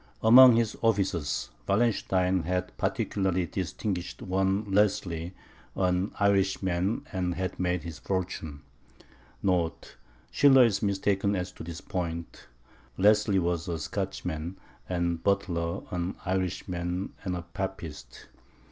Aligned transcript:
Among 0.23 0.55
his 0.55 0.75
officers, 0.81 1.51
Wallenstein 1.67 2.41
had 2.41 2.75
particularly 2.75 3.45
distinguished 3.45 4.23
one 4.23 4.63
Leslie, 4.71 5.35
an 5.75 6.11
Irishman, 6.19 7.05
and 7.13 7.35
had 7.35 7.59
made 7.59 7.83
his 7.83 7.99
fortune. 7.99 8.63
[Schiller 9.43 10.63
is 10.65 10.81
mistaken 10.81 11.35
as 11.35 11.51
to 11.51 11.63
this 11.63 11.81
point. 11.81 12.47
Leslie 12.97 13.37
was 13.37 13.67
a 13.67 13.77
Scotchman, 13.77 14.57
and 14.89 15.23
Buttler 15.23 15.85
an 15.91 16.15
Irishman 16.25 17.13
and 17.23 17.35
a 17.35 17.43
papist. 17.43 18.25